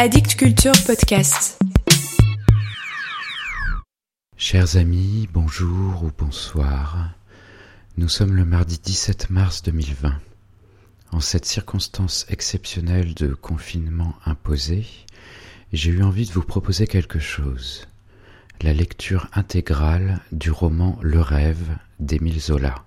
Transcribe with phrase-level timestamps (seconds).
[0.00, 1.58] Addict Culture Podcast.
[4.36, 7.10] Chers amis, bonjour ou bonsoir.
[7.96, 10.14] Nous sommes le mardi 17 mars 2020.
[11.10, 14.86] En cette circonstance exceptionnelle de confinement imposé,
[15.72, 17.88] j'ai eu envie de vous proposer quelque chose.
[18.62, 22.84] La lecture intégrale du roman Le rêve d'Émile Zola.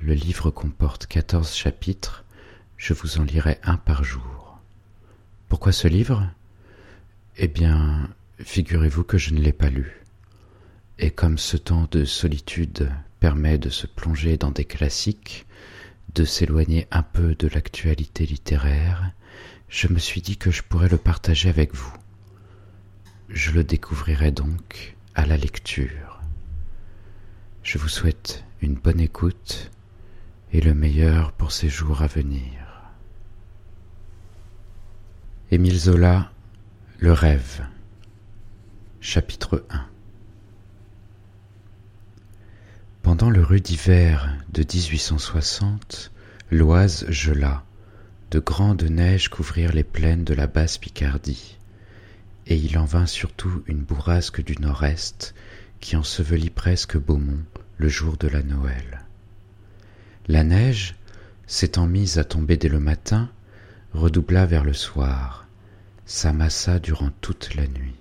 [0.00, 2.24] Le livre comporte 14 chapitres,
[2.76, 4.45] je vous en lirai un par jour.
[5.48, 6.28] Pourquoi ce livre?
[7.36, 8.08] Eh bien,
[8.40, 10.04] figurez-vous que je ne l'ai pas lu.
[10.98, 15.46] Et comme ce temps de solitude permet de se plonger dans des classiques,
[16.14, 19.12] de s'éloigner un peu de l'actualité littéraire,
[19.68, 21.94] je me suis dit que je pourrais le partager avec vous.
[23.28, 26.20] Je le découvrirai donc à la lecture.
[27.62, 29.70] Je vous souhaite une bonne écoute
[30.52, 32.65] et le meilleur pour ces jours à venir.
[35.52, 36.32] Émile Zola,
[36.98, 37.64] Le rêve,
[39.00, 39.86] chapitre 1
[43.04, 46.10] Pendant le rude hiver de 1860,
[46.50, 47.62] l'Oise gela,
[48.32, 51.56] de grandes neiges couvrirent les plaines de la basse Picardie,
[52.48, 55.32] et il en vint surtout une bourrasque du nord-est
[55.78, 57.44] qui ensevelit presque Beaumont
[57.78, 59.04] le jour de la Noël.
[60.26, 60.96] La neige,
[61.46, 63.30] s'étant mise à tomber dès le matin,
[63.96, 65.45] redoubla vers le soir,
[66.06, 67.96] s'amassa durant toute la nuit.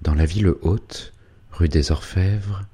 [0.00, 1.12] Dans la ville haute,
[1.52, 2.64] rue des Orfèvres,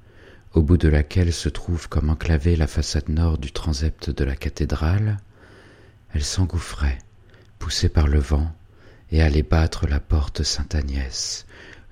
[0.53, 4.37] au bout de laquelle se trouve comme enclavée la façade nord du transept de la
[4.37, 5.17] cathédrale,
[6.13, 6.99] elle s'engouffrait,
[7.59, 8.55] poussée par le vent,
[9.11, 11.45] et allait battre la porte Sainte-Agnès,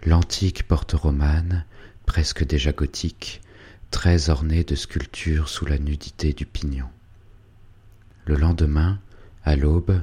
[0.06, 1.66] l'antique porte romane,
[2.06, 3.42] presque déjà gothique,
[3.90, 6.88] très ornée de sculptures sous la nudité du pignon.
[8.26, 9.00] Le lendemain,
[9.44, 10.02] à l'aube,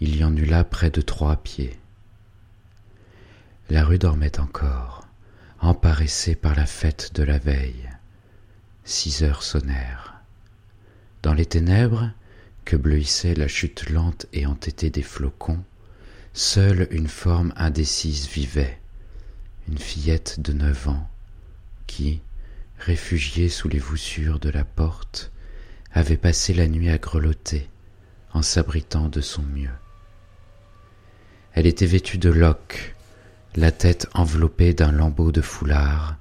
[0.00, 1.78] il y en eut là près de trois pieds.
[3.70, 5.04] La rue dormait encore
[5.64, 7.88] emparessé par la fête de la veille.
[8.84, 10.14] Six heures sonnèrent.
[11.22, 12.10] Dans les ténèbres,
[12.66, 15.64] que bleuissait la chute lente et entêtée des flocons,
[16.34, 18.78] seule une forme indécise vivait,
[19.68, 21.08] une fillette de neuf ans,
[21.86, 22.20] qui,
[22.78, 25.32] réfugiée sous les voussures de la porte,
[25.92, 27.70] avait passé la nuit à grelotter,
[28.32, 29.70] en s'abritant de son mieux.
[31.54, 32.94] Elle était vêtue de loques,
[33.54, 36.16] la tête enveloppée d'un lambeau de foulard,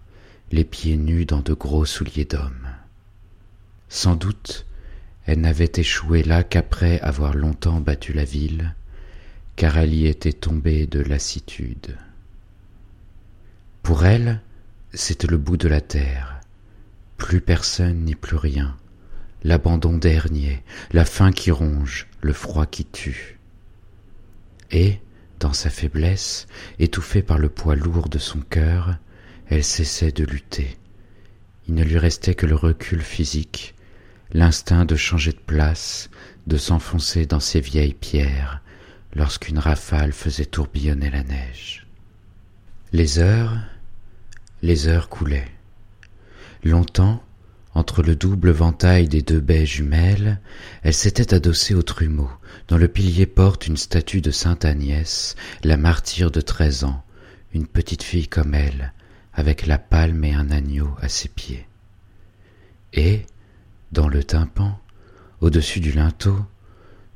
[0.51, 2.67] les pieds nus dans de gros souliers d'homme.
[3.89, 4.67] Sans doute,
[5.25, 8.75] elle n'avait échoué là qu'après avoir longtemps battu la ville,
[9.55, 11.97] car elle y était tombée de lassitude.
[13.81, 14.39] Pour elle,
[14.93, 16.41] c'était le bout de la terre,
[17.17, 18.77] plus personne ni plus rien,
[19.43, 20.61] l'abandon dernier,
[20.91, 23.39] la faim qui ronge, le froid qui tue.
[24.71, 24.99] Et,
[25.39, 26.47] dans sa faiblesse,
[26.79, 28.97] étouffée par le poids lourd de son cœur,
[29.47, 30.77] elle cessait de lutter.
[31.67, 33.75] Il ne lui restait que le recul physique,
[34.31, 36.09] l'instinct de changer de place,
[36.47, 38.61] de s'enfoncer dans ces vieilles pierres,
[39.13, 41.85] lorsqu'une rafale faisait tourbillonner la neige.
[42.91, 43.57] Les heures,
[44.61, 45.51] les heures coulaient.
[46.63, 47.23] Longtemps,
[47.75, 50.39] entre le double ventail des deux baies jumelles,
[50.83, 52.29] elle s'était adossée au trumeau,
[52.67, 57.03] dont le pilier porte une statue de sainte Agnès, la martyre de treize ans,
[57.53, 58.93] une petite fille comme elle,
[59.33, 61.67] avec la palme et un agneau à ses pieds.
[62.93, 63.25] Et,
[63.91, 64.79] dans le tympan,
[65.41, 66.37] au-dessus du linteau,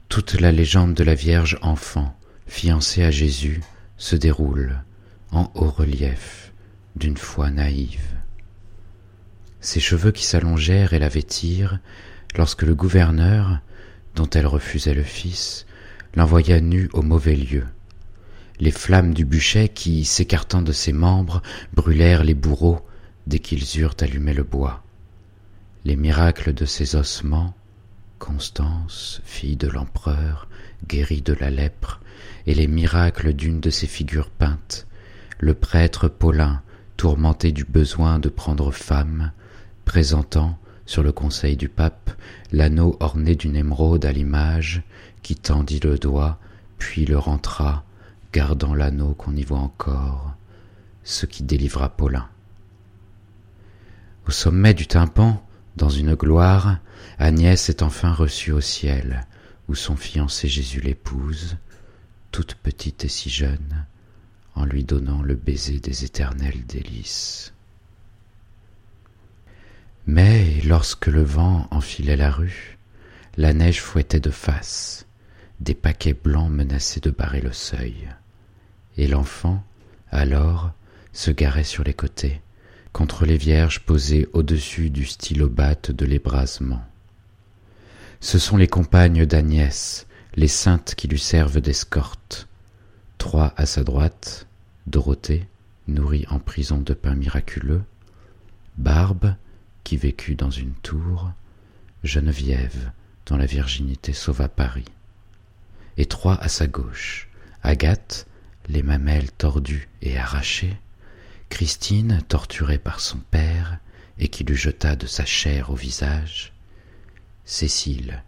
[0.09, 3.61] toute la légende de la Vierge enfant, fiancée à Jésus,
[3.97, 4.81] se déroule,
[5.31, 6.51] en haut relief,
[6.95, 8.16] d'une foi naïve
[9.59, 11.79] ses cheveux qui s'allongèrent et la vêtirent,
[12.35, 13.59] lorsque le gouverneur,
[14.15, 15.65] dont elle refusait le fils,
[16.15, 17.65] l'envoya nue au mauvais lieu.
[18.59, 21.41] Les flammes du bûcher qui, s'écartant de ses membres,
[21.73, 22.85] brûlèrent les bourreaux
[23.27, 24.83] dès qu'ils eurent allumé le bois.
[25.85, 27.53] Les miracles de ses ossements,
[28.19, 30.47] Constance, fille de l'empereur,
[30.87, 32.01] guérie de la lèpre,
[32.47, 34.87] et les miracles d'une de ses figures peintes,
[35.39, 36.61] le prêtre Paulin,
[36.95, 39.31] tourmenté du besoin de prendre femme,
[39.87, 42.11] présentant, sur le conseil du pape,
[42.51, 44.83] l'anneau orné d'une émeraude à l'image,
[45.23, 46.39] qui tendit le doigt,
[46.77, 47.85] puis le rentra,
[48.33, 50.35] gardant l'anneau qu'on y voit encore,
[51.05, 52.27] ce qui délivra Paulin.
[54.27, 55.41] Au sommet du tympan,
[55.77, 56.79] dans une gloire,
[57.17, 59.25] Agnès est enfin reçue au ciel,
[59.69, 61.55] où son fiancé Jésus l'épouse,
[62.33, 63.85] toute petite et si jeune,
[64.53, 67.53] en lui donnant le baiser des éternels délices.
[70.07, 72.77] Mais lorsque le vent enfilait la rue,
[73.35, 75.05] la neige fouettait de face,
[75.59, 78.07] des paquets blancs menaçaient de barrer le seuil.
[78.95, 79.61] Et l'enfant,
[80.09, 80.71] alors,
[81.11, 82.41] se garait sur les côtés,
[82.93, 86.81] contre les vierges posées au-dessus du stylobate de l'ébrasement.
[88.21, 92.47] Ce sont les compagnes d'Agnès, les saintes qui lui servent d'escorte.
[93.17, 94.47] Trois à sa droite,
[94.85, 95.47] Dorothée,
[95.89, 97.83] nourrie en prison de pain miraculeux,
[98.77, 99.35] Barbe,
[99.87, 101.31] qui vécut dans une tour,
[102.03, 102.91] Geneviève,
[103.25, 104.83] dont la virginité sauva Paris.
[105.95, 107.29] Et trois à sa gauche,
[107.63, 108.27] Agathe,
[108.67, 110.75] les mamelles tordues et arrachées,
[111.47, 113.77] Christine, torturée par son père,
[114.19, 116.51] et qui lui jeta de sa chair au visage,
[117.45, 118.23] Cécile,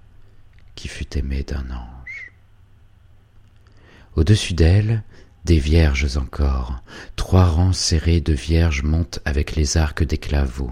[0.75, 2.31] qui fut aimée d'un ange.
[4.15, 5.03] Au-dessus d'elle,
[5.43, 6.81] des vierges encore,
[7.17, 10.71] trois rangs serrés de vierges montent avec les arcs des claveaux,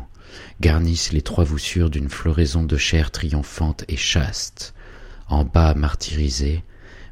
[0.62, 4.74] garnissent les trois voussures d'une floraison de chair triomphante et chaste,
[5.30, 6.64] en bas martyrisés,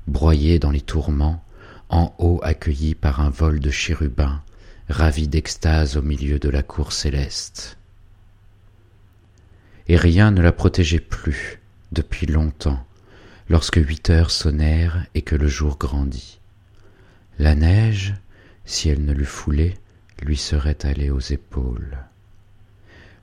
[0.07, 1.44] broyés dans les tourments,
[1.89, 4.42] en haut accueillis par un vol de chérubins,
[4.89, 7.77] ravis d'extase au milieu de la cour céleste
[9.88, 11.60] et rien ne la protégeait plus
[11.92, 12.86] depuis longtemps,
[13.50, 16.39] lorsque huit heures sonnèrent et que le jour grandit.
[17.38, 18.16] La neige,
[18.66, 19.75] si elle ne l'eût foulée,
[20.22, 21.98] lui serait allée aux épaules.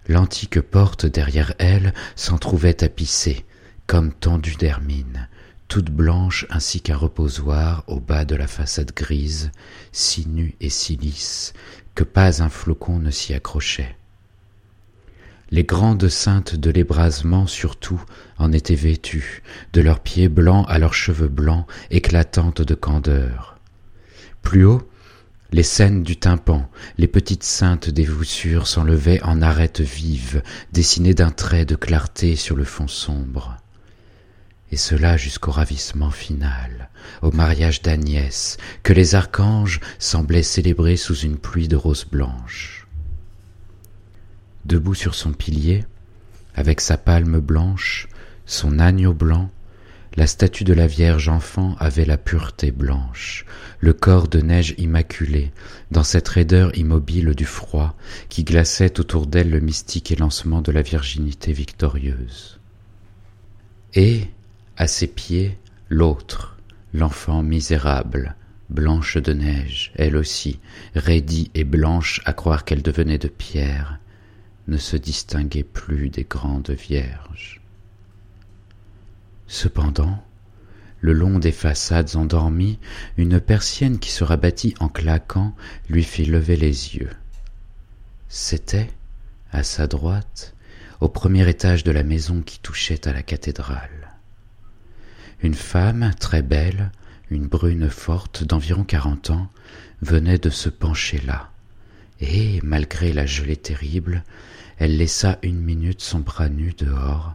[0.09, 3.45] L'antique porte derrière elle s'en trouvait tapissée,
[3.87, 5.29] comme tendue d'hermine,
[5.69, 9.53] toute blanche ainsi qu'un reposoir au bas de la façade grise,
[9.93, 11.53] si nue et si lisse
[11.95, 13.97] que pas un flocon ne s'y accrochait.
[15.51, 18.03] Les grandes saintes de l'ébrasement surtout
[18.39, 19.43] en étaient vêtues,
[19.75, 23.59] de leurs pieds blancs à leurs cheveux blancs, éclatantes de candeur.
[24.41, 24.89] Plus haut,
[25.53, 26.67] les scènes du tympan,
[26.97, 32.57] les petites saintes des voussures s'enlevaient en arêtes vives, dessinées d'un trait de clarté sur
[32.57, 33.59] le fond sombre.
[34.71, 36.89] Et cela jusqu'au ravissement final,
[37.21, 42.87] au mariage d'Agnès, que les archanges semblaient célébrer sous une pluie de roses blanches.
[44.65, 45.85] Debout sur son pilier,
[46.55, 48.09] avec sa palme blanche,
[48.47, 49.51] son agneau blanc,
[50.17, 53.47] la statue de la Vierge enfant avait la pureté blanche,
[53.81, 55.53] le corps de neige immaculé,
[55.91, 57.97] dans cette raideur immobile du froid
[58.29, 62.59] qui glaçait autour d'elle le mystique élancement de la virginité victorieuse.
[63.95, 64.25] Et,
[64.77, 66.59] à ses pieds, l'autre,
[66.93, 68.37] l'enfant misérable,
[68.69, 70.61] blanche de neige, elle aussi,
[70.95, 73.99] raidie et blanche à croire qu'elle devenait de pierre,
[74.69, 77.62] ne se distinguait plus des grandes vierges.
[79.53, 80.25] Cependant,
[81.03, 82.79] le long des façades endormies,
[83.19, 85.55] une persienne qui se rabattit en claquant
[85.91, 87.11] lui fit lever les yeux.
[88.31, 88.89] C'était,
[89.51, 90.55] à sa droite,
[91.01, 94.17] au premier étage de la maison qui touchait à la cathédrale.
[95.43, 96.91] Une femme très belle,
[97.29, 99.51] une brune forte d'environ quarante ans,
[100.01, 101.51] venait de se pencher là,
[102.23, 104.25] et, malgré la gelée terrible,
[104.79, 107.35] elle laissa une minute son bras nu dehors,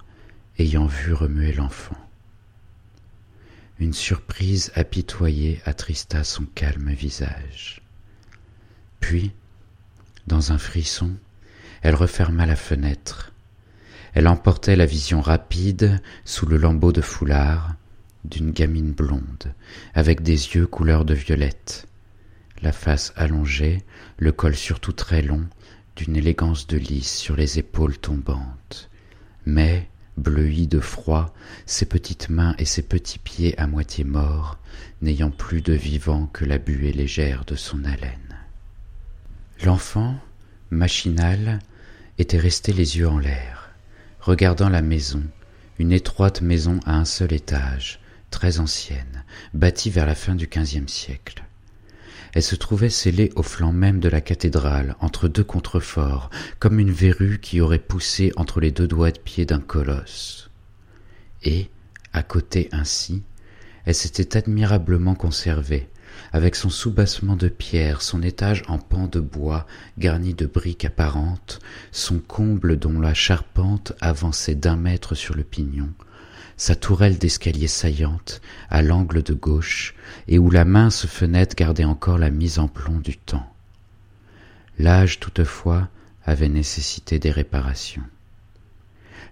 [0.58, 2.07] ayant vu remuer l'enfant.
[3.80, 7.82] Une surprise apitoyée attrista son calme visage.
[9.00, 9.32] Puis,
[10.26, 11.12] dans un frisson,
[11.84, 13.34] elle referma la fenêtre.
[14.14, 17.76] Elle emportait la vision rapide, sous le lambeau de foulard,
[18.26, 19.54] d'une gamine blonde,
[19.94, 21.88] avec des yeux couleur de violette,
[22.64, 23.84] la face allongée,
[24.18, 25.46] le col surtout très long,
[25.96, 28.90] d'une élégance de lys sur les épaules tombantes.
[29.46, 31.34] Mais, bleuis de froid,
[31.66, 34.58] ses petites mains et ses petits pieds à moitié morts,
[35.02, 38.38] n'ayant plus de vivant que la buée légère de son haleine.
[39.64, 40.16] L'enfant,
[40.72, 41.60] machinal,
[42.18, 43.70] était resté les yeux en l'air,
[44.20, 45.24] regardant la maison,
[45.80, 48.00] une étroite maison à un seul étage,
[48.32, 51.47] très ancienne, bâtie vers la fin du quinzième siècle.
[52.34, 56.30] Elle se trouvait scellée au flanc même de la cathédrale, entre deux contreforts,
[56.60, 60.50] comme une verrue qui aurait poussé entre les deux doigts de pied d'un colosse.
[61.44, 61.70] Et,
[62.14, 63.24] à côté ainsi,
[63.86, 65.90] elle s'était admirablement conservée,
[66.34, 69.66] avec son soubassement de pierre, son étage en pan de bois
[69.98, 71.60] garni de briques apparentes,
[71.92, 75.90] son comble dont la charpente avançait d'un mètre sur le pignon,
[76.58, 79.94] sa tourelle d'escalier saillante à l'angle de gauche
[80.28, 83.48] et où la mince fenêtre gardait encore la mise en plomb du temps.
[84.80, 85.88] L'âge toutefois
[86.26, 88.04] avait nécessité des réparations.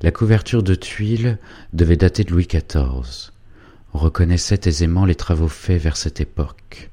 [0.02, 1.38] La couverture de tuiles
[1.74, 3.32] devait dater de Louis XIV.
[3.94, 6.92] On reconnaissait aisément les travaux faits vers cette époque.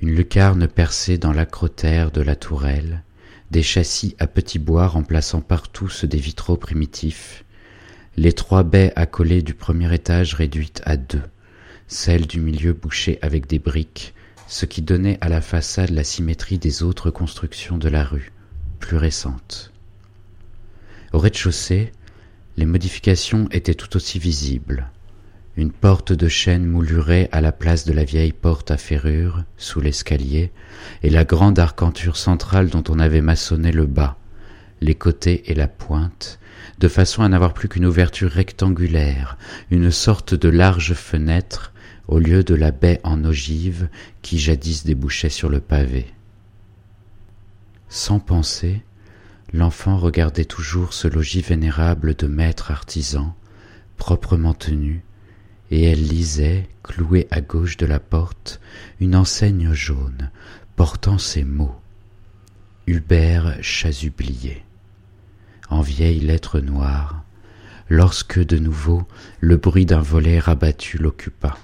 [0.00, 3.02] Une lucarne percée dans l'acrotère de la tourelle,
[3.50, 7.44] des châssis à petits bois remplaçant partout ceux des vitraux primitifs,
[8.20, 11.22] les trois baies accolées du premier étage réduites à deux,
[11.86, 14.12] celle du milieu bouchée avec des briques,
[14.46, 18.30] ce qui donnait à la façade la symétrie des autres constructions de la rue,
[18.78, 19.72] plus récentes.
[21.14, 21.92] Au rez-de-chaussée,
[22.58, 24.90] les modifications étaient tout aussi visibles.
[25.56, 29.80] Une porte de chêne moulurée à la place de la vieille porte à ferrure sous
[29.80, 30.52] l'escalier,
[31.02, 34.18] et la grande arcanture centrale dont on avait maçonné le bas,
[34.82, 36.38] les côtés et la pointe,
[36.80, 39.36] de façon à n'avoir plus qu'une ouverture rectangulaire,
[39.70, 41.72] une sorte de large fenêtre,
[42.08, 43.88] au lieu de la baie en ogive
[44.22, 46.06] qui jadis débouchait sur le pavé.
[47.90, 48.82] Sans penser,
[49.52, 53.36] l'enfant regardait toujours ce logis vénérable de maître artisan,
[53.98, 55.04] proprement tenu,
[55.70, 58.60] et elle lisait, clouée à gauche de la porte,
[59.00, 60.30] une enseigne jaune
[60.76, 61.78] portant ces mots
[62.86, 64.64] Hubert Chasublier
[65.70, 67.24] en vieilles lettres noires,
[67.88, 69.02] lorsque de nouveau
[69.40, 71.56] le bruit d'un volet rabattu l'occupa.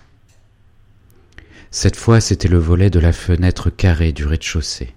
[1.70, 4.94] Cette fois c'était le volet de la fenêtre carrée du rez-de-chaussée.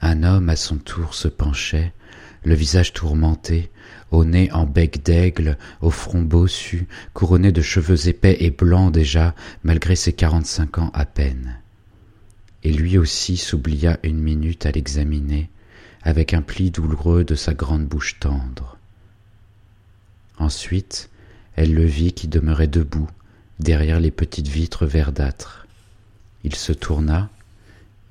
[0.00, 1.92] Un homme à son tour se penchait,
[2.44, 3.70] le visage tourmenté,
[4.10, 9.34] au nez en bec d'aigle, au front bossu, couronné de cheveux épais et blancs déjà,
[9.62, 11.58] malgré ses quarante-cinq ans à peine.
[12.64, 15.50] Et lui aussi s'oublia une minute à l'examiner,
[16.02, 18.76] avec un pli douloureux de sa grande bouche tendre.
[20.38, 21.10] Ensuite,
[21.54, 23.08] elle le vit qui demeurait debout,
[23.60, 25.66] derrière les petites vitres verdâtres.
[26.44, 27.30] Il se tourna,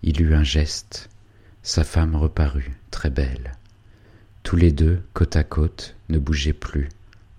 [0.03, 1.09] il eut un geste,
[1.63, 3.51] sa femme reparut, très belle.
[4.43, 6.89] Tous les deux, côte à côte, ne bougeaient plus,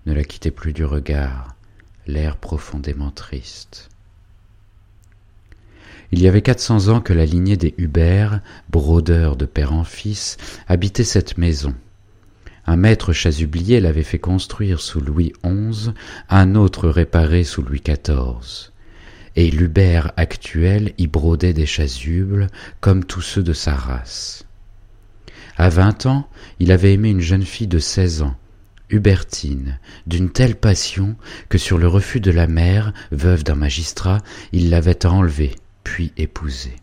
[0.07, 1.57] ne la quittaient plus du regard,
[2.07, 3.89] l'air profondément triste.
[6.13, 9.83] Il y avait quatre cents ans que la lignée des Hubert, brodeurs de père en
[9.83, 10.37] fils,
[10.69, 11.75] habitait cette maison.
[12.67, 15.91] Un maître chasublier l'avait fait construire sous Louis XI,
[16.29, 18.73] un autre réparé sous Louis XIV.
[19.37, 22.49] Et l'Hubert actuel y brodait des chasubles
[22.81, 24.45] comme tous ceux de sa race.
[25.57, 26.29] À vingt ans,
[26.61, 28.37] il avait aimé une jeune fille de seize ans,
[28.91, 31.17] Hubertine, d'une telle passion
[31.49, 34.19] que sur le refus de la mère, veuve d'un magistrat,
[34.53, 35.55] il l'avait enlevée
[35.85, 36.77] puis épousée.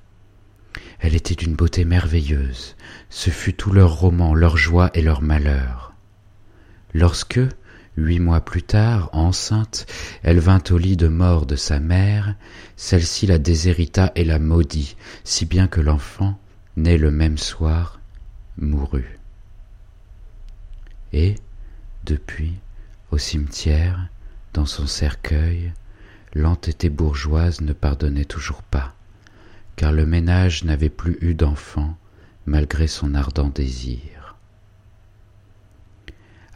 [1.00, 2.76] Elle était d'une beauté merveilleuse,
[3.10, 5.94] ce fut tout leur roman, leur joie et leur malheur.
[6.94, 7.40] Lorsque,
[7.96, 9.86] huit mois plus tard, enceinte,
[10.24, 12.36] elle vint au lit de mort de sa mère,
[12.76, 16.40] celle-ci la déshérita et la maudit, si bien que l'enfant,
[16.76, 18.00] né le même soir,
[18.58, 19.20] mourut.
[21.14, 21.36] Et,
[22.06, 22.54] depuis,
[23.12, 24.08] au cimetière,
[24.54, 25.74] dans son cercueil,
[26.34, 28.96] l'entêtée bourgeoise ne pardonnait toujours pas,
[29.76, 31.98] car le ménage n'avait plus eu d'enfant
[32.46, 34.36] malgré son ardent désir.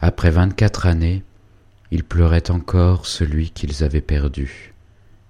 [0.00, 1.22] Après vingt-quatre années,
[1.90, 4.74] ils pleuraient encore celui qu'ils avaient perdu.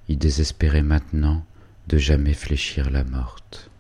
[0.09, 1.45] Ils désespéraient maintenant
[1.87, 3.71] de jamais fléchir la morte.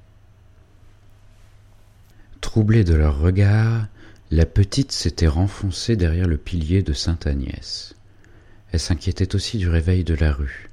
[2.40, 3.86] Troublée de leur regard,
[4.30, 7.94] la petite s'était renfoncée derrière le pilier de Sainte Agnès.
[8.74, 10.68] Elle s'inquiétait aussi du réveil de la rue.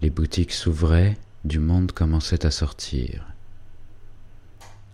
[0.00, 3.26] Les boutiques s'ouvraient, du monde commençait à sortir.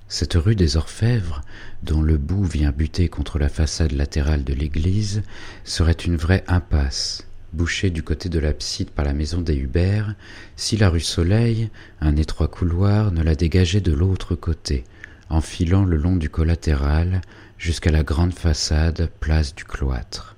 [0.09, 1.43] Cette rue des Orfèvres,
[1.83, 5.25] dont le bout vient buter contre la façade latérale de l'église,
[5.64, 10.14] serait une vraie impasse, bouchée du côté de l'abside par la maison des Hubert,
[10.57, 11.69] si la rue Soleil,
[12.00, 14.85] un étroit couloir, ne la dégageait de l'autre côté,
[15.28, 17.21] en filant le long du collatéral
[17.59, 20.38] jusqu'à la grande façade place du cloître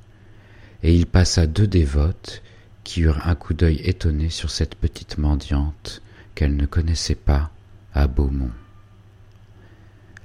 [0.83, 2.43] et il passa deux dévotes
[2.85, 6.03] qui eurent un coup d'œil étonné sur cette petite mendiante
[6.35, 7.51] qu'elles ne connaissaient pas
[7.93, 8.51] à Beaumont.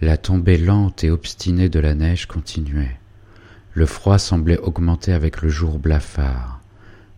[0.01, 2.97] La tombée lente et obstinée de la neige continuait.
[3.73, 6.61] Le froid semblait augmenter avec le jour blafard.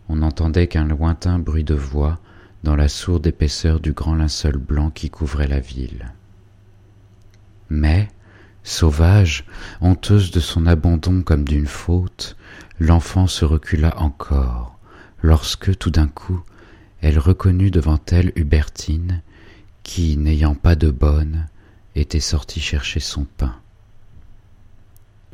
[0.08, 2.18] On n'entendait qu'un lointain bruit de voix
[2.64, 6.12] dans la sourde épaisseur du grand linceul blanc qui couvrait la ville.
[7.70, 8.08] Mais,
[8.62, 9.44] sauvage,
[9.80, 12.36] honteuse de son abandon comme d'une faute,
[12.78, 14.78] l'enfant se recula encore,
[15.22, 16.42] lorsque tout d'un coup
[17.00, 19.22] elle reconnut devant elle Hubertine,
[19.82, 21.46] qui, n'ayant pas de bonne,
[21.94, 23.56] était sortie chercher son pain.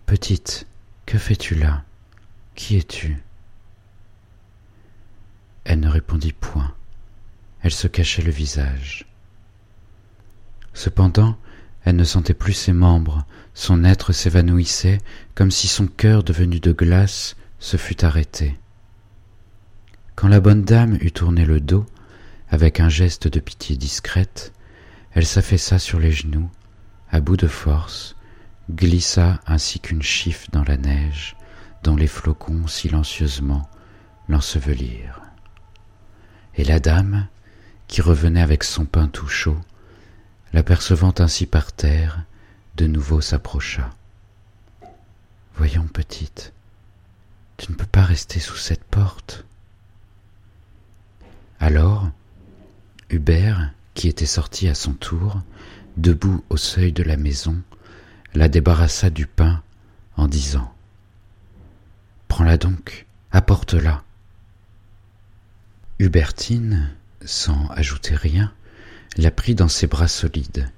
[0.06, 0.66] Petite,
[1.06, 1.84] que fais-tu là?
[2.54, 3.22] Qui es-tu?
[5.64, 6.74] Elle ne répondit point.
[7.62, 9.06] Elle se cachait le visage.
[10.74, 11.38] Cependant,
[11.84, 14.98] elle ne sentait plus ses membres, son être s'évanouissait
[15.34, 18.58] comme si son cœur devenu de glace se fût arrêté.
[20.16, 21.86] Quand la bonne dame eut tourné le dos,
[22.48, 24.52] avec un geste de pitié discrète,
[25.12, 26.50] elle s'affaissa sur les genoux,
[27.10, 28.16] à bout de force,
[28.70, 31.36] glissa ainsi qu'une chiffe dans la neige,
[31.82, 33.68] dont les flocons silencieusement
[34.28, 35.20] l'ensevelirent.
[36.56, 37.28] Et la dame,
[37.88, 39.58] qui revenait avec son pain tout chaud,
[40.54, 42.22] l'apercevant ainsi par terre,
[42.76, 43.90] de nouveau s'approcha.
[45.56, 46.52] Voyons, petite,
[47.56, 49.44] tu ne peux pas rester sous cette porte.
[51.58, 52.08] Alors,
[53.10, 55.42] Hubert, qui était sorti à son tour,
[55.96, 57.60] debout au seuil de la maison,
[58.32, 59.60] la débarrassa du pain
[60.16, 60.72] en disant
[62.28, 64.04] Prends-la donc, apporte-la.
[65.98, 66.94] Hubertine,
[67.24, 68.52] sans ajouter rien,
[69.16, 70.68] la prit dans ses bras solides,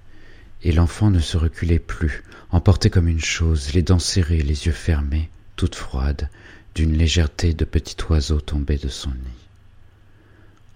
[0.62, 4.73] et l'enfant ne se reculait plus, emporté comme une chose, les dents serrées, les yeux
[4.73, 6.28] fermés, toute froide,
[6.75, 9.47] d'une légèreté de petit oiseau tombé de son nid.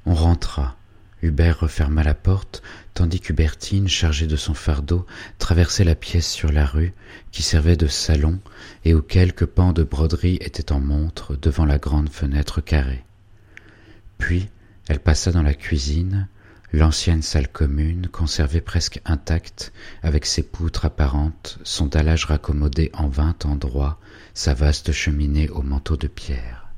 [0.06, 0.76] On rentra.
[1.22, 2.62] Hubert referma la porte,
[2.94, 5.06] tandis qu'Hubertine, chargée de son fardeau,
[5.38, 6.94] traversait la pièce sur la rue,
[7.30, 8.40] qui servait de salon,
[8.86, 13.04] et où quelques pans de broderie étaient en montre devant la grande fenêtre carrée.
[14.16, 14.48] Puis
[14.88, 16.26] elle passa dans la cuisine,
[16.72, 19.72] l'ancienne salle commune, conservée presque intacte,
[20.02, 23.98] avec ses poutres apparentes, son dallage raccommodé en vingt endroits,
[24.34, 26.68] sa vaste cheminée au manteau de pierre.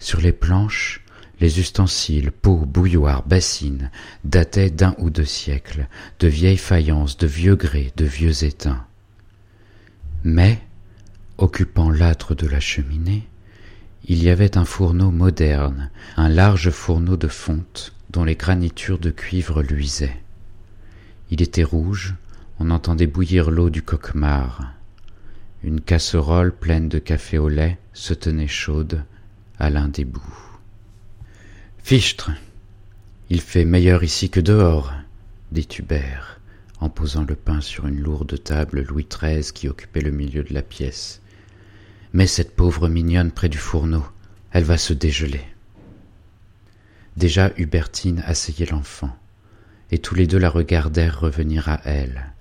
[0.00, 1.04] Sur les planches,
[1.40, 3.90] les ustensiles, pots, bouilloires, bassines,
[4.24, 5.86] dataient d'un ou deux siècles,
[6.18, 8.84] de vieilles faïences, de vieux grès, de vieux étains.
[10.24, 10.60] Mais,
[11.36, 13.28] occupant l'âtre de la cheminée,
[14.04, 19.10] il y avait un fourneau moderne, un large fourneau de fonte dont les granitures de
[19.10, 20.20] cuivre luisaient.
[21.30, 22.14] Il était rouge,
[22.58, 24.72] on entendait bouillir l'eau du coquemar.
[25.62, 29.04] Une casserole pleine de café au lait se tenait chaude
[29.58, 30.48] à l'un des bouts.
[31.78, 32.30] Fichtre,
[33.30, 34.92] il fait meilleur ici que dehors,
[35.52, 36.40] dit Hubert,
[36.80, 40.54] en posant le pain sur une lourde table Louis XIII qui occupait le milieu de
[40.54, 41.20] la pièce.
[42.12, 44.04] Mais cette pauvre mignonne près du fourneau,
[44.52, 45.42] elle va se dégeler.
[47.18, 49.10] Déjà Hubertine asseyait l'enfant,
[49.90, 52.32] et tous les deux la regardèrent revenir à elle.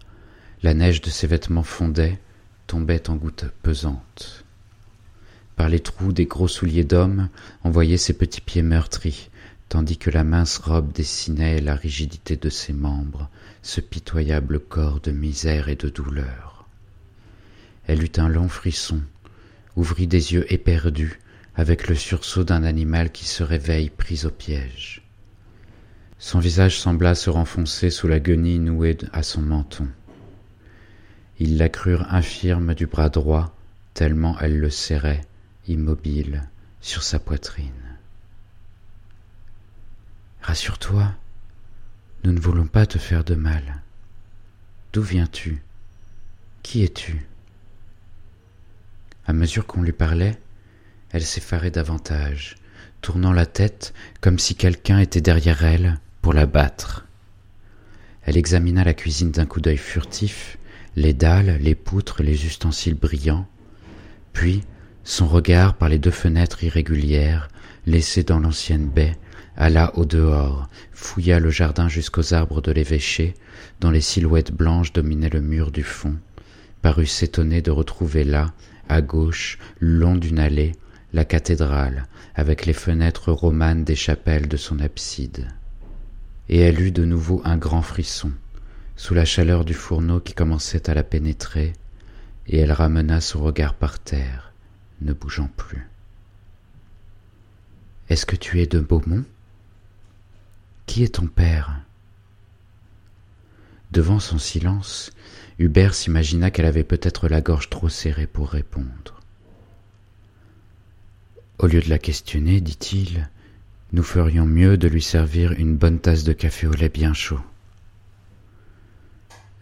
[0.61, 2.19] La neige de ses vêtements fondait,
[2.67, 4.45] tombait en gouttes pesantes.
[5.55, 7.29] Par les trous des gros souliers d'homme,
[7.63, 9.31] on voyait ses petits pieds meurtris,
[9.67, 13.31] tandis que la mince robe dessinait la rigidité de ses membres,
[13.63, 16.67] ce pitoyable corps de misère et de douleur.
[17.87, 19.01] Elle eut un long frisson,
[19.75, 21.19] ouvrit des yeux éperdus,
[21.57, 25.01] avec le sursaut d'un animal qui se réveille pris au piège.
[26.19, 29.87] Son visage sembla se renfoncer sous la guenille nouée à son menton.
[31.39, 33.55] Ils la crurent infirme du bras droit,
[33.95, 35.21] tellement elle le serrait,
[35.67, 36.47] immobile,
[36.79, 37.71] sur sa poitrine.
[40.41, 41.11] Rassure-toi,
[42.23, 43.81] nous ne voulons pas te faire de mal.
[44.93, 45.63] D'où viens-tu?
[46.61, 47.25] Qui es-tu?
[49.25, 50.39] À mesure qu'on lui parlait,
[51.11, 52.55] elle s'effarait davantage,
[53.01, 57.05] tournant la tête comme si quelqu'un était derrière elle pour la battre.
[58.23, 60.57] Elle examina la cuisine d'un coup d'œil furtif,
[60.95, 63.47] les dalles, les poutres, les ustensiles brillants,
[64.33, 64.63] puis
[65.03, 67.47] son regard par les deux fenêtres irrégulières
[67.85, 69.17] laissées dans l'ancienne baie
[69.57, 73.33] alla au dehors, fouilla le jardin jusqu'aux arbres de l'évêché,
[73.81, 76.15] dont les silhouettes blanches dominaient le mur du fond,
[76.83, 78.53] parut s'étonner de retrouver là,
[78.87, 80.73] à gauche, le long d'une allée,
[81.17, 85.47] la cathédrale, avec les fenêtres romanes des chapelles de son abside.
[86.47, 88.31] Et elle eut de nouveau un grand frisson,
[88.95, 91.73] sous la chaleur du fourneau qui commençait à la pénétrer,
[92.45, 94.53] et elle ramena son regard par terre,
[95.01, 95.89] ne bougeant plus.
[98.09, 99.25] Est-ce que tu es de Beaumont
[100.85, 101.81] Qui est ton père?
[103.91, 105.09] Devant son silence,
[105.57, 109.16] Hubert s'imagina qu'elle avait peut-être la gorge trop serrée pour répondre.
[111.59, 113.31] Au lieu de la questionner, dit-il,
[113.91, 117.39] nous ferions mieux de lui servir une bonne tasse de café au lait bien chaud.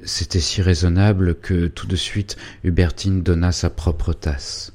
[0.03, 4.73] C'était si raisonnable que tout de suite Hubertine donna sa propre tasse.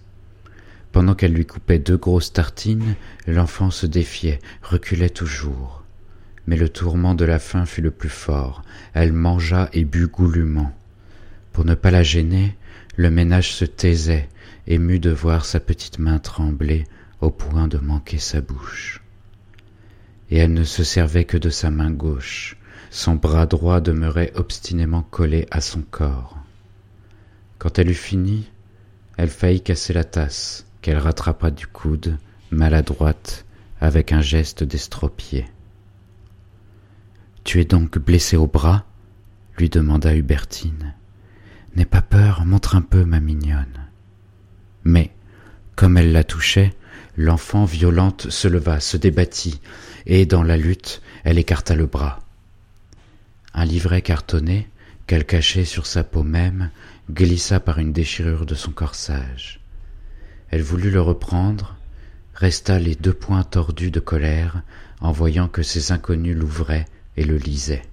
[0.93, 2.95] Pendant qu'elle lui coupait deux grosses tartines,
[3.27, 5.85] l'enfant se défiait, reculait toujours.
[6.47, 8.63] Mais le tourment de la faim fut le plus fort.
[8.95, 10.75] Elle mangea et but goulûment.
[11.53, 12.57] Pour ne pas la gêner,
[12.97, 14.31] le ménage se taisait,
[14.67, 16.87] ému de voir sa petite main trembler
[17.21, 19.03] au point de manquer sa bouche.
[20.31, 22.57] Et elle ne se servait que de sa main gauche,
[22.91, 26.39] son bras droit demeurait obstinément collé à son corps.
[27.59, 28.51] Quand elle eut fini,
[29.17, 32.17] elle faillit casser la tasse, qu'elle rattrapa du coude,
[32.51, 33.45] maladroite,
[33.81, 35.47] avec un geste d'estropié.
[37.45, 38.85] Tu es donc blessé au bras?
[39.59, 40.95] lui demanda Hubertine.
[41.77, 43.89] N'aie pas peur, montre un peu, ma mignonne.
[44.85, 45.13] Mais,
[45.77, 46.73] comme elle la touchait,
[47.21, 49.61] l'enfant violente se leva, se débattit,
[50.07, 52.21] et dans la lutte, elle écarta le bras.
[53.53, 54.71] Un livret cartonné,
[55.07, 56.71] qu'elle cachait sur sa peau même,
[57.11, 59.61] glissa par une déchirure de son corsage.
[60.49, 61.77] Elle voulut le reprendre,
[62.35, 64.63] resta les deux poings tordus de colère
[65.01, 66.87] en voyant que ces inconnus l'ouvraient
[67.19, 67.85] et le lisaient.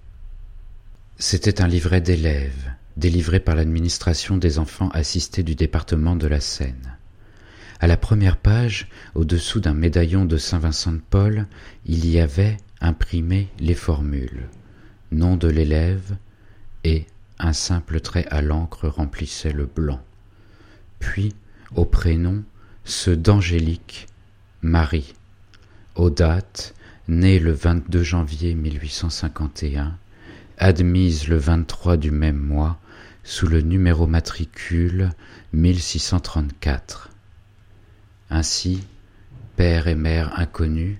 [1.17, 6.96] C'était un livret d'élèves, délivré par l'administration des enfants assistés du département de la Seine.
[7.79, 11.47] À la première page, au-dessous d'un médaillon de Saint Vincent de Paul,
[11.85, 14.47] il y avait imprimé les formules
[15.11, 16.17] nom de l'élève
[16.83, 17.05] et
[17.39, 20.01] un simple trait à l'encre remplissait le blanc.
[20.99, 21.33] Puis,
[21.75, 22.43] au prénom,
[22.83, 24.07] ceux d'Angélique,
[24.61, 25.13] Marie,
[25.95, 26.73] aux dates,
[27.07, 29.97] née le 22 janvier 1851,
[30.57, 32.79] admise le 23 du même mois,
[33.23, 35.11] sous le numéro matricule
[35.53, 37.09] 1634.
[38.29, 38.83] Ainsi,
[39.55, 40.97] père et mère inconnus,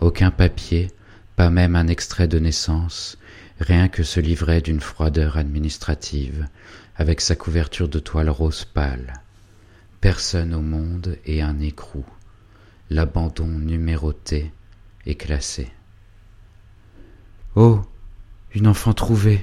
[0.00, 0.90] aucun papier,
[1.36, 3.18] pas même un extrait de naissance,
[3.58, 6.48] rien que ce livret d'une froideur administrative,
[6.96, 9.14] avec sa couverture de toile rose pâle.
[10.00, 12.04] Personne au monde et un écrou,
[12.88, 14.52] l'abandon numéroté
[15.06, 15.70] et classé.
[17.54, 17.80] Oh.
[18.52, 19.40] Une enfant trouvée.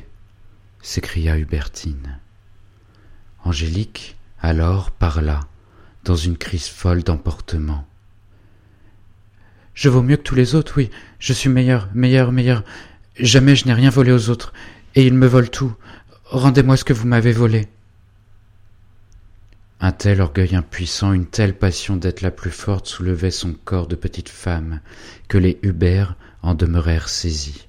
[0.81, 2.19] s'écria Hubertine.
[3.43, 5.39] Angélique, alors, parla,
[6.07, 7.85] dans une crise folle d'emportement.
[9.73, 10.89] Je vaux mieux que tous les autres, oui.
[11.19, 12.63] Je suis meilleur, meilleur, meilleur.
[13.19, 14.53] Jamais je n'ai rien volé aux autres,
[14.95, 15.75] et ils me volent tout.
[16.25, 17.67] Rendez-moi ce que vous m'avez volé.
[19.81, 23.95] Un tel orgueil impuissant, une telle passion d'être la plus forte soulevait son corps de
[23.95, 24.79] petite femme,
[25.27, 27.67] que les Hubert en demeurèrent saisis.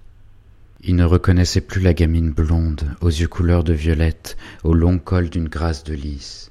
[0.83, 5.29] Ils ne reconnaissaient plus la gamine blonde, aux yeux couleur de violette, au long col
[5.29, 6.51] d'une grâce de lys.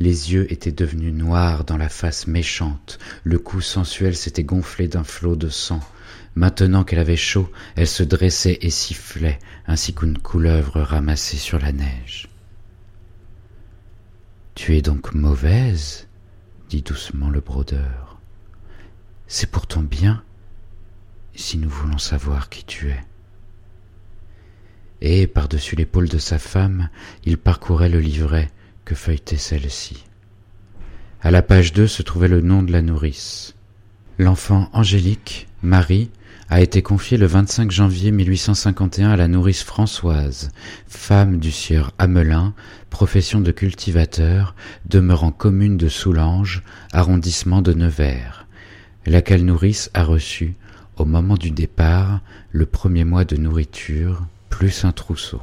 [0.00, 5.04] Les yeux étaient devenus noirs dans la face méchante, le cou sensuel s'était gonflé d'un
[5.04, 5.80] flot de sang.
[6.34, 11.72] Maintenant qu'elle avait chaud, elle se dressait et sifflait, ainsi qu'une couleuvre ramassée sur la
[11.72, 12.30] neige.
[14.54, 16.08] Tu es donc mauvaise,
[16.70, 18.18] dit doucement le brodeur.
[19.26, 20.22] C'est pour ton bien,
[21.34, 23.04] si nous voulons savoir qui tu es.
[25.02, 26.88] Et, par-dessus l'épaule de sa femme,
[27.24, 28.50] il parcourait le livret,
[28.90, 30.02] que feuilletait celle-ci.
[31.22, 33.54] À la page 2 se trouvait le nom de la nourrice.
[34.18, 36.10] L'enfant Angélique, Marie,
[36.48, 40.50] a été confiée le 25 janvier 1851 à la nourrice Françoise,
[40.88, 42.52] femme du sieur Hamelin,
[42.90, 48.48] profession de cultivateur, demeurant commune de Soulanges, arrondissement de Nevers,
[49.06, 50.56] laquelle nourrice a reçu,
[50.96, 55.40] au moment du départ, le premier mois de nourriture, plus un trousseau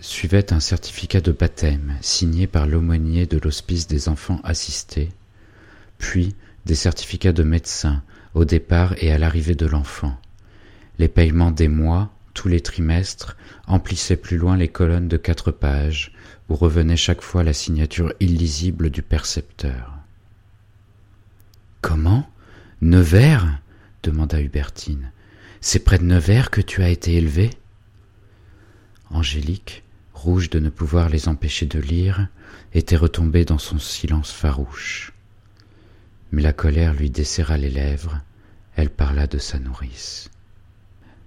[0.00, 5.10] suivait un certificat de baptême signé par l'aumônier de l'hospice des enfants assistés,
[5.98, 6.34] puis
[6.66, 8.02] des certificats de médecins
[8.34, 10.18] au départ et à l'arrivée de l'enfant.
[10.98, 13.36] Les paiements des mois, tous les trimestres,
[13.66, 16.12] emplissaient plus loin les colonnes de quatre pages,
[16.48, 19.94] où revenait chaque fois la signature illisible du percepteur.
[21.80, 22.28] Comment?
[22.80, 23.60] Nevers
[24.02, 25.12] demanda Hubertine.
[25.60, 27.50] C'est près de Nevers que tu as été élevée
[29.10, 29.82] Angélique,
[30.20, 32.28] rouge de ne pouvoir les empêcher de lire,
[32.74, 35.12] était retombée dans son silence farouche.
[36.30, 38.20] Mais la colère lui desserra les lèvres,
[38.76, 40.30] elle parla de sa nourrice.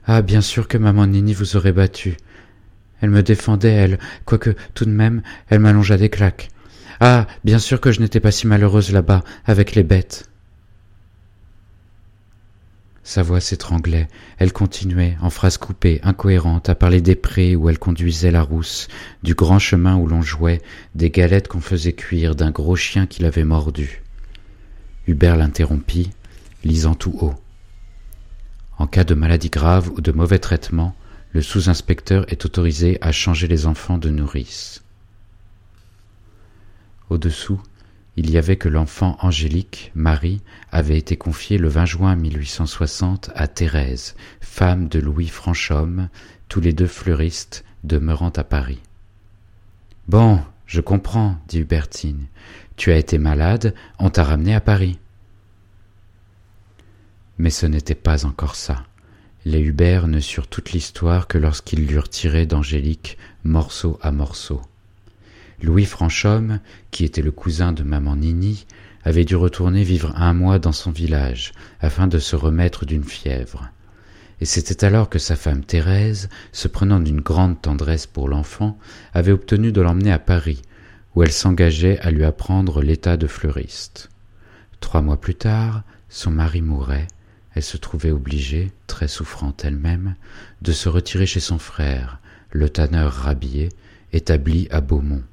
[0.05, 2.17] Ah, bien sûr que maman Nini vous aurait battu.
[3.01, 6.49] Elle me défendait, elle, quoique tout de même elle m'allongea des claques.
[6.99, 10.29] Ah, bien sûr que je n'étais pas si malheureuse là-bas, avec les bêtes.
[13.03, 14.07] Sa voix s'étranglait.
[14.37, 18.87] Elle continuait, en phrases coupées, incohérentes, à parler des prés où elle conduisait la rousse,
[19.23, 20.61] du grand chemin où l'on jouait,
[20.95, 24.01] des galettes qu'on faisait cuire, d'un gros chien qui l'avait mordu.
[25.05, 26.11] Hubert l'interrompit,
[26.63, 27.35] lisant tout haut.
[28.77, 30.95] En cas de maladie grave ou de mauvais traitement,
[31.33, 34.81] le sous-inspecteur est autorisé à changer les enfants de nourrice.
[37.09, 37.61] Au-dessous,
[38.15, 43.47] il y avait que l'enfant Angélique, Marie, avait été confiée le 20 juin 1860 à
[43.47, 46.09] Thérèse, femme de Louis Franchomme,
[46.47, 48.79] tous les deux fleuristes demeurant à Paris.
[50.07, 52.27] Bon, je comprends, dit Hubertine.
[52.75, 54.99] Tu as été malade, on t'a ramené à Paris.
[57.37, 58.83] Mais ce n'était pas encore ça.
[59.45, 64.61] Les Hubert ne surent toute l'histoire que lorsqu'ils l'eurent tirée d'Angélique morceau à morceau.
[65.63, 66.59] Louis Franchomme,
[66.91, 68.65] qui était le cousin de maman Nini,
[69.05, 73.69] avait dû retourner vivre un mois dans son village, afin de se remettre d'une fièvre.
[74.41, 78.77] Et c'était alors que sa femme Thérèse, se prenant d'une grande tendresse pour l'enfant,
[79.13, 80.61] avait obtenu de l'emmener à Paris,
[81.15, 84.09] où elle s'engageait à lui apprendre l'état de fleuriste.
[84.81, 87.07] Trois mois plus tard, Son mari mourait,
[87.55, 90.15] elle se trouvait obligée, très souffrante elle-même,
[90.61, 92.19] de se retirer chez son frère,
[92.51, 93.69] le tanneur Rabier,
[94.11, 95.23] établi à Beaumont.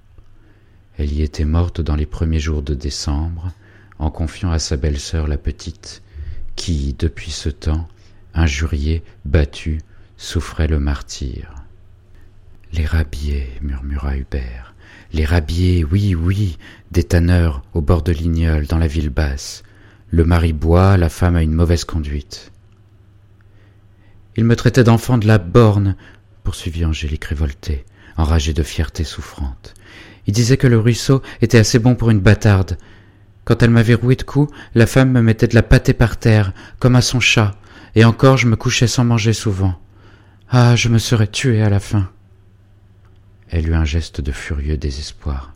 [1.00, 3.52] Elle y était morte dans les premiers jours de décembre,
[3.98, 6.02] en confiant à sa belle-sœur la petite,
[6.56, 7.88] qui, depuis ce temps,
[8.34, 9.80] injuriée, battue,
[10.18, 11.54] souffrait le martyre.
[12.74, 14.74] Les rabiers, murmura Hubert.
[15.14, 16.58] Les rabiers, oui, oui,
[16.90, 19.62] des tanneurs au bord de Lignol, dans la ville basse.
[20.10, 22.52] Le mari boit, la femme a une mauvaise conduite.
[24.36, 25.96] Il me traitait d'enfant de la borne,
[26.44, 27.86] poursuivit Angélique révoltée,
[28.18, 29.72] enragée de fierté souffrante.
[30.26, 32.78] Il disait que le ruisseau était assez bon pour une bâtarde.
[33.44, 36.52] Quand elle m'avait roué de coups, la femme me mettait de la pâtée par terre,
[36.78, 37.52] comme à son chat,
[37.94, 39.74] et encore je me couchais sans manger souvent.
[40.50, 42.10] Ah, je me serais tué à la fin.
[43.48, 45.52] Elle eut un geste de furieux désespoir.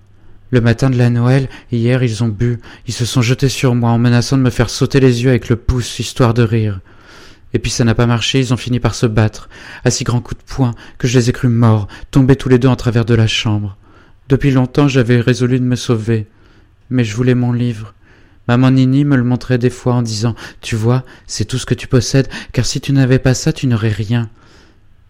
[0.51, 3.91] Le matin de la Noël, hier, ils ont bu, ils se sont jetés sur moi
[3.91, 6.81] en menaçant de me faire sauter les yeux avec le pouce, histoire de rire.
[7.55, 9.49] Et puis ça n'a pas marché, ils ont fini par se battre,
[9.85, 12.59] à si grands coups de poing que je les ai crus morts, tombés tous les
[12.59, 13.77] deux en travers de la chambre.
[14.29, 16.27] Depuis longtemps j'avais résolu de me sauver.
[16.91, 17.95] Mais je voulais mon livre.
[18.49, 21.75] Maman Nini me le montrait des fois en disant Tu vois, c'est tout ce que
[21.75, 24.29] tu possèdes, car si tu n'avais pas ça, tu n'aurais rien.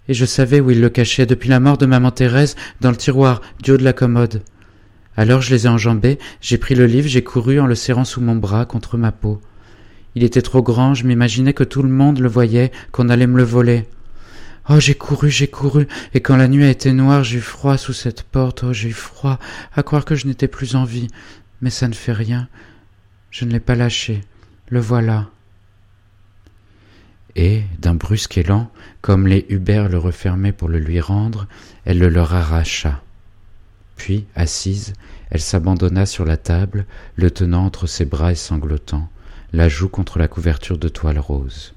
[0.09, 2.96] Et je savais où il le cachait depuis la mort de maman Thérèse, dans le
[2.96, 4.42] tiroir du haut de la commode.
[5.16, 8.20] Alors je les ai enjambés, j'ai pris le livre, j'ai couru en le serrant sous
[8.20, 9.40] mon bras contre ma peau.
[10.14, 13.37] Il était trop grand, je m'imaginais que tout le monde le voyait, qu'on allait me
[13.37, 13.87] le voler.
[14.68, 17.77] Oh, j'ai couru, j'ai couru, et quand la nuit a été noire, j'ai eu froid
[17.77, 19.38] sous cette porte, oh, j'ai eu froid,
[19.74, 21.09] à croire que je n'étais plus en vie.
[21.61, 22.48] Mais ça ne fait rien.
[23.31, 24.22] Je ne l'ai pas lâché.
[24.68, 25.29] Le voilà.
[27.37, 31.46] Et, d'un brusque élan, comme les Hubert le refermaient pour le lui rendre,
[31.85, 33.03] elle le leur arracha.
[33.96, 34.94] Puis, assise,
[35.31, 39.09] elle s'abandonna sur la table, le tenant entre ses bras et sanglotant
[39.55, 41.74] la joue contre la couverture de toile rose.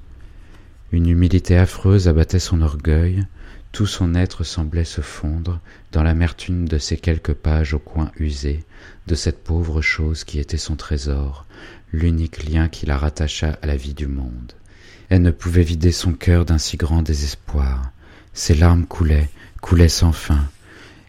[0.92, 3.26] Une humilité affreuse abattait son orgueil,
[3.72, 5.60] tout son être semblait se fondre
[5.92, 8.64] dans l'amertume de ces quelques pages au coin usé,
[9.08, 11.46] de cette pauvre chose qui était son trésor,
[11.92, 14.54] l'unique lien qui la rattacha à la vie du monde.
[15.10, 17.92] Elle ne pouvait vider son cœur d'un si grand désespoir.
[18.34, 19.30] Ses larmes coulaient,
[19.62, 20.48] coulaient sans fin,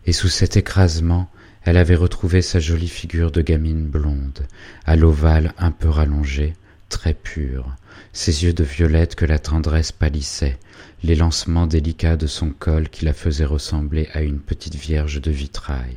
[0.06, 1.30] et sous cet écrasement,
[1.62, 4.46] elle avait retrouvé sa jolie figure de gamine blonde,
[4.86, 6.54] à l'ovale un peu rallongé,
[6.88, 7.74] très pure,
[8.12, 10.58] ses yeux de violette que la tendresse pâlissait,
[11.02, 15.30] les lancements délicats de son col qui la faisaient ressembler à une petite vierge de
[15.30, 15.96] vitrail.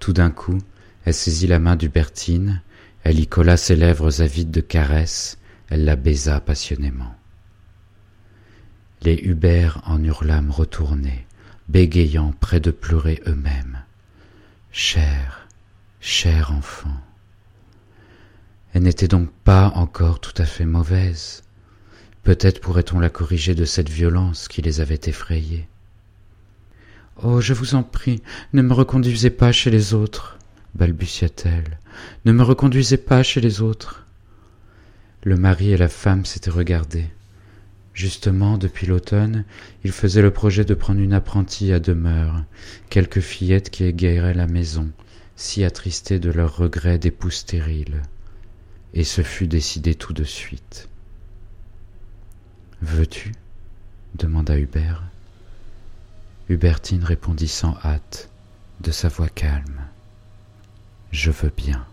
[0.00, 0.58] Tout d'un coup,
[1.04, 2.62] elle saisit la main d'Hubertine,
[3.04, 7.14] elle y colla ses lèvres avides de caresses, elle la baisa passionnément.
[9.02, 11.26] Les Hubert en hurlâmes retournés,
[11.68, 13.82] bégayant près de pleurer eux-mêmes.
[14.72, 15.46] Cher,
[16.00, 16.96] cher enfant.
[18.74, 21.44] Elle n'était donc pas encore tout à fait mauvaise.
[22.24, 25.68] Peut-être pourrait-on la corriger de cette violence qui les avait effrayés.
[27.22, 28.20] Oh, je vous en prie,
[28.52, 30.38] ne me reconduisez pas chez les autres,
[30.74, 31.78] balbutia-t-elle.
[32.24, 34.06] Ne me reconduisez pas chez les autres.
[35.22, 37.06] Le mari et la femme s'étaient regardés.
[37.92, 39.44] Justement, depuis l'automne,
[39.84, 42.42] il faisait le projet de prendre une apprentie à demeure,
[42.90, 44.90] quelque fillette qui égayeraient la maison,
[45.36, 48.02] si attristée de leurs regrets d'époux stériles.
[48.94, 50.88] Et ce fut décidé tout de suite.
[52.80, 53.32] Veux-tu?
[54.14, 55.02] demanda Hubert.
[56.48, 58.28] Hubertine répondit sans hâte,
[58.80, 59.80] de sa voix calme.
[61.10, 61.84] Je veux bien.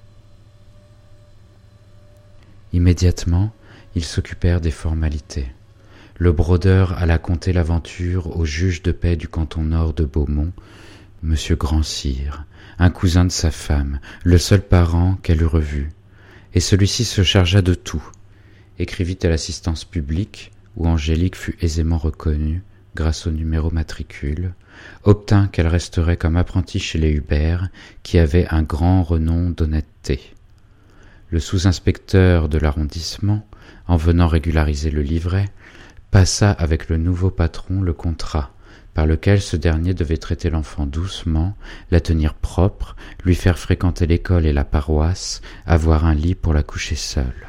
[2.71, 3.51] Immédiatement,
[3.95, 5.51] ils s'occupèrent des formalités.
[6.17, 10.53] Le brodeur alla conter l'aventure au juge de paix du canton nord de Beaumont,
[11.23, 12.45] Monsieur Grandcire,
[12.77, 15.89] un cousin de sa femme, le seul parent qu'elle eût revu,
[16.53, 18.03] et celui-ci se chargea de tout,
[18.79, 22.63] écrivit à l'assistance publique, où Angélique fut aisément reconnue
[22.95, 24.53] grâce au numéro matricule,
[25.03, 27.69] obtint qu'elle resterait comme apprentie chez les Hubert,
[28.03, 30.19] qui avaient un grand renom d'honnêteté.
[31.29, 33.47] Le sous-inspecteur de l'arrondissement,
[33.87, 35.49] en venant régulariser le livret,
[36.11, 38.53] passa avec le nouveau patron le contrat
[38.93, 41.55] par lequel ce dernier devait traiter l'enfant doucement,
[41.91, 46.63] la tenir propre, lui faire fréquenter l'école et la paroisse, avoir un lit pour la
[46.63, 47.47] coucher seule.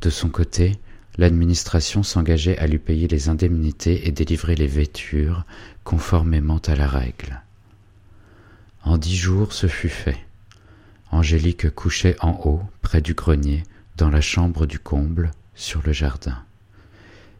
[0.00, 0.78] De son côté,
[1.16, 5.44] l'administration s'engageait à lui payer les indemnités et délivrer les vêtures,
[5.84, 7.42] conformément à la règle.
[8.82, 10.18] En dix jours ce fut fait.
[11.12, 13.62] Angélique couchait en haut, près du grenier,
[13.96, 16.42] dans la chambre du comble, sur le jardin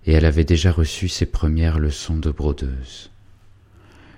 [0.06, 3.10] et elle avait déjà reçu ses premières leçons de brodeuse.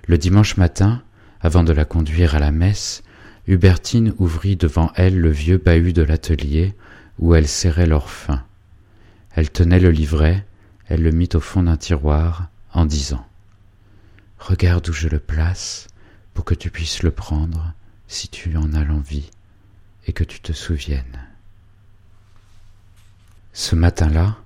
[0.07, 1.03] Le dimanche matin,
[1.41, 3.03] avant de la conduire à la messe,
[3.47, 6.75] Hubertine ouvrit devant elle le vieux bahut de l'atelier,
[7.19, 8.43] où elles serraient leur faim.
[9.35, 10.47] Elle tenait le livret,
[10.87, 13.27] elle le mit au fond d'un tiroir en disant
[14.39, 15.89] Regarde où je le place
[16.35, 17.73] pour que tu puisses le prendre
[18.09, 19.31] si tu en as l'envie
[20.07, 21.21] et que tu te souviennes.
[23.53, 24.37] Ce matin-là,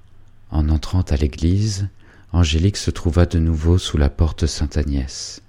[0.50, 1.88] en entrant à l'église,
[2.32, 5.42] Angélique se trouva de nouveau sous la porte Sainte-Agnès.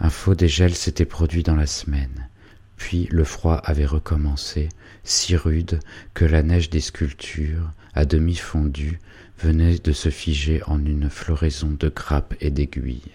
[0.00, 2.28] Un faux dégel s'était produit dans la semaine,
[2.76, 4.68] puis le froid avait recommencé,
[5.04, 5.78] si rude
[6.14, 8.98] que la neige des sculptures, à demi fondue,
[9.38, 13.12] venait de se figer en une floraison de grappes et d'aiguilles.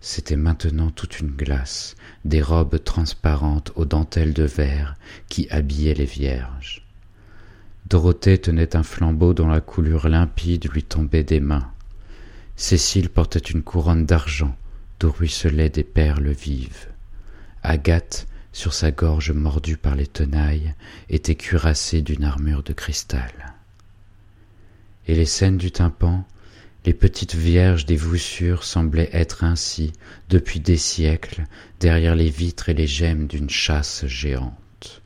[0.00, 4.96] C'était maintenant toute une glace, des robes transparentes aux dentelles de verre
[5.28, 6.83] qui habillaient les vierges.
[7.86, 11.70] Dorothée tenait un flambeau dont la coulure limpide lui tombait des mains.
[12.56, 14.56] Cécile portait une couronne d'argent
[15.00, 16.88] d'où ruisselaient des perles vives.
[17.62, 20.74] Agathe, sur sa gorge mordue par les tenailles,
[21.10, 23.32] était cuirassée d'une armure de cristal.
[25.06, 26.24] Et les scènes du tympan,
[26.86, 29.92] les petites vierges des voussures semblaient être ainsi,
[30.28, 31.44] depuis des siècles,
[31.80, 35.02] derrière les vitres et les gemmes d'une chasse géante.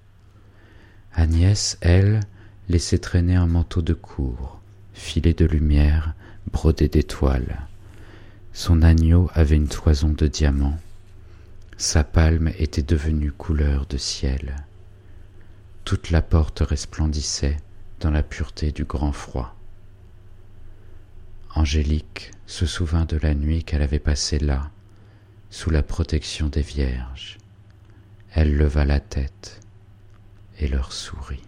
[1.15, 2.21] Agnès, elle,
[2.69, 4.61] laissait traîner un manteau de cour,
[4.93, 6.15] filé de lumière,
[6.53, 7.67] brodé d'étoiles.
[8.53, 10.79] Son agneau avait une toison de diamants.
[11.77, 14.57] Sa palme était devenue couleur de ciel.
[15.85, 17.57] Toute la porte resplendissait
[18.01, 19.55] dans la pureté du grand froid.
[21.55, 24.71] Angélique se souvint de la nuit qu'elle avait passée là,
[25.51, 27.39] sous la protection des vierges.
[28.35, 29.61] Elle leva la tête
[30.59, 31.48] et leur sourit.